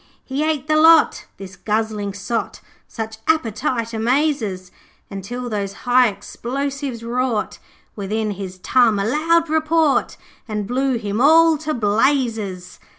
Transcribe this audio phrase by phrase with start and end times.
[0.25, 4.71] 'He ate the lot, this guzzling sot Such appetite amazes
[5.11, 7.59] Until those high explosives wrought
[7.95, 10.17] Within his tum a loud report,
[10.47, 12.79] And blew him all to blazes.